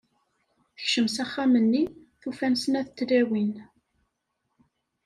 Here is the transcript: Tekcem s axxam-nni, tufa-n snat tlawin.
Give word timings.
Tekcem 0.75 1.07
s 1.15 1.17
axxam-nni, 1.23 1.83
tufa-n 2.21 2.55
snat 2.63 2.89
tlawin. 2.97 3.53